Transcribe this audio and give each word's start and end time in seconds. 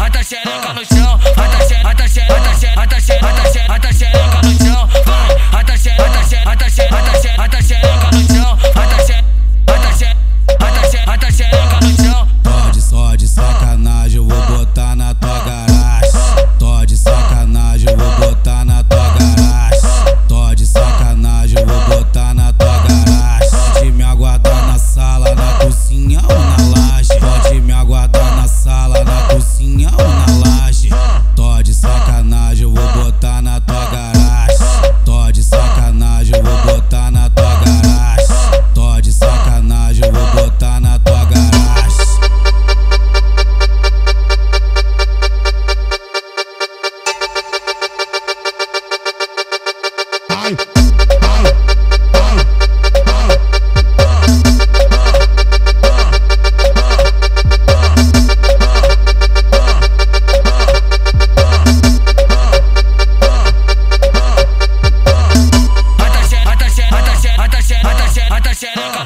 Bota 0.00 0.12
tá 0.12 0.22
xereca 0.24 0.72
no 0.72 0.82
chão, 0.82 1.18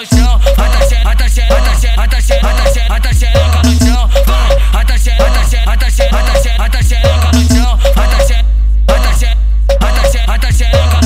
no 0.00 0.06
chão, 0.06 0.40
ata 0.56 0.88
xereca, 0.88 1.10
ata 1.10 1.28
xereca, 1.28 2.02
ata 2.02 2.20
xereca, 2.22 2.48
ata 2.48 2.72
xereca, 2.72 2.94
ata 2.94 3.12
xereca 3.12 3.62
no 3.64 3.74
chão, 3.84 4.08
vai, 4.26 4.80
ata 4.80 4.98
xereca, 4.98 5.24
ata 5.26 5.90
xereca, 5.90 6.16
ata 6.16 6.40
xereca, 6.40 6.64
ata 6.64 6.82
xereca 6.82 7.30
no 7.34 7.42
chão, 7.48 7.78
ata 7.96 8.18
xereca, 8.24 8.46
ata 8.88 10.02
xereca, 10.08 10.32
ata 10.32 10.52
xereca 10.52 10.99